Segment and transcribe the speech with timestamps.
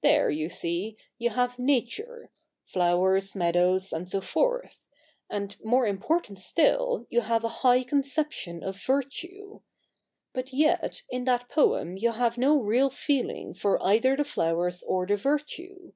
[0.00, 2.30] There, you see, you have nature
[2.64, 4.86] —flowers, meadows, and so forth;
[5.28, 9.60] and more important still you have a high conception of virtue.
[10.32, 15.06] But yet in that poem you have no real feeling for either the flowers or
[15.06, 15.92] the virtue.